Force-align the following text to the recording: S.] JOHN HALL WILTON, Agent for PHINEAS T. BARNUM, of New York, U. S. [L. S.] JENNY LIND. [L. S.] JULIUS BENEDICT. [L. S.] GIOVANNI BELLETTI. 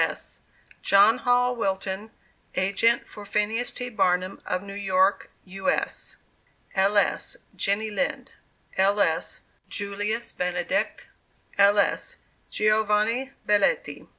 S.] 0.03 0.39
JOHN 0.81 1.19
HALL 1.19 1.55
WILTON, 1.55 2.09
Agent 2.55 3.07
for 3.07 3.23
PHINEAS 3.23 3.71
T. 3.71 3.89
BARNUM, 3.89 4.41
of 4.47 4.63
New 4.63 4.73
York, 4.73 5.29
U. 5.45 5.69
S. 5.69 6.15
[L. 6.73 6.97
S.] 6.97 7.37
JENNY 7.55 7.91
LIND. 7.91 8.31
[L. 8.77 8.99
S.] 8.99 9.41
JULIUS 9.69 10.31
BENEDICT. 10.33 11.07
[L. 11.59 11.77
S.] 11.77 12.17
GIOVANNI 12.49 13.33
BELLETTI. 13.45 14.07